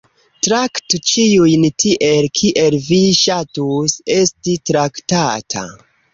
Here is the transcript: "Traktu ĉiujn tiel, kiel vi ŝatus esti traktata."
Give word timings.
"Traktu 0.45 0.99
ĉiujn 1.11 1.67
tiel, 1.83 2.29
kiel 2.39 2.79
vi 2.87 2.99
ŝatus 3.19 3.97
esti 4.17 4.57
traktata." 4.73 5.69